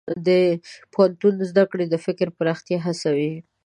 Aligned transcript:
د 0.27 0.29
پوهنتون 0.93 1.35
زده 1.49 1.63
کړه 1.71 1.83
د 1.89 1.95
فکر 2.05 2.27
پراختیا 2.37 2.77
هڅوي. 2.85 3.33